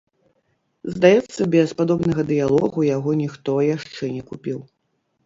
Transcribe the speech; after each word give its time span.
Здаецца, 0.93 1.41
без 1.55 1.73
падобнага 1.81 2.21
дыялогу 2.31 2.79
яго 2.97 3.11
ніхто 3.21 3.51
яшчэ 3.75 4.03
не 4.15 4.23
купіў. 4.31 4.59